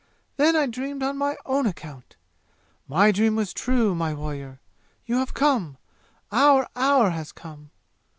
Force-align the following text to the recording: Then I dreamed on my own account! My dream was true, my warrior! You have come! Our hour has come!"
Then 0.37 0.55
I 0.55 0.65
dreamed 0.65 1.03
on 1.03 1.15
my 1.19 1.37
own 1.45 1.67
account! 1.67 2.15
My 2.87 3.11
dream 3.11 3.35
was 3.35 3.53
true, 3.53 3.93
my 3.93 4.15
warrior! 4.15 4.59
You 5.05 5.17
have 5.19 5.35
come! 5.35 5.77
Our 6.31 6.67
hour 6.75 7.11
has 7.11 7.31
come!" 7.31 7.69